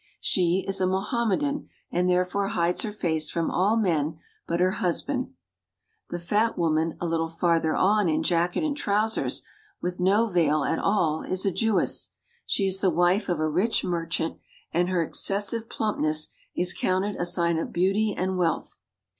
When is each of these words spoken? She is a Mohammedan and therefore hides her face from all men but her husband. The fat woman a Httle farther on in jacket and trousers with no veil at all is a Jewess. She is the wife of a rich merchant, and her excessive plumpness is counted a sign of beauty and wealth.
She 0.19 0.65
is 0.67 0.81
a 0.81 0.87
Mohammedan 0.87 1.69
and 1.91 2.09
therefore 2.09 2.47
hides 2.47 2.81
her 2.81 2.91
face 2.91 3.29
from 3.29 3.51
all 3.51 3.77
men 3.77 4.17
but 4.47 4.59
her 4.59 4.71
husband. 4.81 5.35
The 6.09 6.17
fat 6.17 6.57
woman 6.57 6.97
a 6.99 7.05
Httle 7.05 7.31
farther 7.31 7.75
on 7.75 8.09
in 8.09 8.23
jacket 8.23 8.63
and 8.63 8.75
trousers 8.75 9.43
with 9.79 9.99
no 9.99 10.25
veil 10.25 10.63
at 10.63 10.79
all 10.79 11.21
is 11.21 11.45
a 11.45 11.51
Jewess. 11.51 12.09
She 12.47 12.65
is 12.65 12.81
the 12.81 12.89
wife 12.89 13.29
of 13.29 13.39
a 13.39 13.47
rich 13.47 13.83
merchant, 13.83 14.39
and 14.71 14.89
her 14.89 15.03
excessive 15.03 15.69
plumpness 15.69 16.29
is 16.55 16.73
counted 16.73 17.15
a 17.17 17.25
sign 17.27 17.59
of 17.59 17.71
beauty 17.71 18.15
and 18.17 18.39
wealth. 18.39 18.79